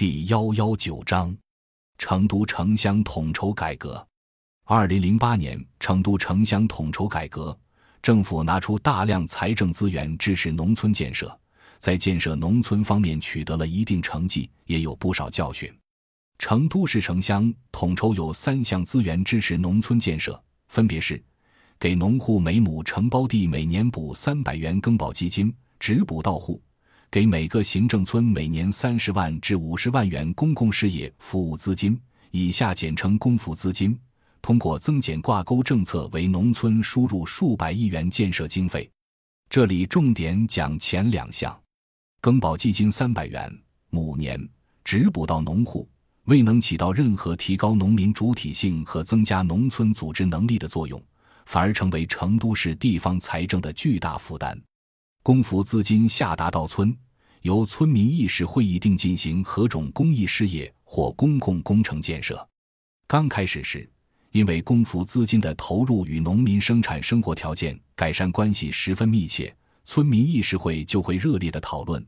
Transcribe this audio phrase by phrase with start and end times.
[0.00, 1.36] 第幺幺九章，
[1.98, 4.02] 成都城乡统筹改革。
[4.64, 7.54] 二零零八年，成都城乡统筹改革，
[8.00, 11.38] 政府拿出大量财政资源支持农村建设，
[11.78, 15.70] 在建设农村方面取得了一定成绩，也有不少教训。
[16.38, 21.22] 成都市城乡统筹有三项资源支持农村建设，分别是：
[21.78, 26.58] 给农户每亩承包地每年补三百元耕保基金，直补到户。
[27.10, 33.98] 给每个行政村每年三十万至五十万元公共事业服务资金（以下简称公服资金），
[34.40, 38.88] 通过增减挂钩政策为农村输入数百亿元建设经费。
[39.48, 41.60] 这里重点讲前两项：
[42.20, 43.52] 耕保基金三百元
[43.90, 44.48] 亩年，
[44.84, 45.88] 直补到农户，
[46.26, 51.02] 未能起到任何提高农民主体性和增加农村组织能力的作用，
[51.46, 54.56] 反而成为成都市地方财政的巨大负担。
[55.22, 56.96] 公扶资金下达到村，
[57.42, 62.48] 由村民议事会议定进行何种公益事业或公共工程建设。
[63.06, 63.86] 刚开始时，
[64.32, 69.54] 因为公扶资金的投入与农民生产生活条件改善关系十分密切，
[69.84, 72.02] 村民议事会就会热烈的讨论，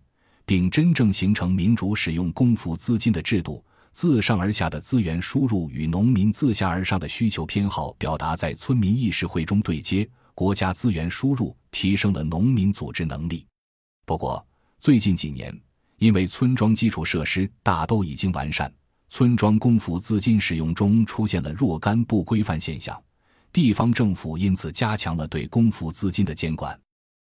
[0.47, 3.63] 并真正形成民主使用公扶资金的制度。
[3.93, 10.09] 自上而下的资源输入与农民自下而上的需求偏好表达在村民议事会中对接。
[10.35, 13.45] 国家资源输入提升了农民组织能力，
[14.07, 14.47] 不过
[14.79, 15.53] 最近几年，
[15.99, 18.73] 因为村庄基础设施大都已经完善，
[19.09, 23.03] 村庄公扶资金使用中出现了若干不规范现象，
[23.53, 26.79] 地方政府因此加强了对公扶资金的监管，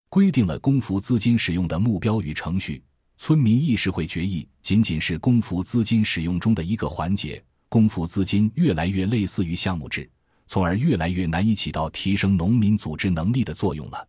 [0.08, 2.82] 规定了公扶资金使用的目标与程序。
[3.18, 10.08] 村民议事会决议仅仅是公扶资金使用中的一个环节，公扶资金越来越类似于项目制。
[10.46, 14.08] 从而越来越难以起到提升农民组织能力的作用了。